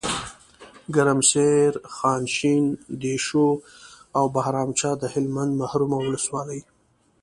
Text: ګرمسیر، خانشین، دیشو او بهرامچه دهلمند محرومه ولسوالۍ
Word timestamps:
ګرمسیر، 0.95 1.71
خانشین، 1.95 2.65
دیشو 3.01 3.47
او 4.17 4.23
بهرامچه 4.35 4.91
دهلمند 5.01 5.51
محرومه 5.61 5.97
ولسوالۍ 6.01 6.61